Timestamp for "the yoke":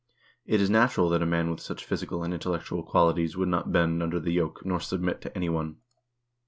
4.19-4.65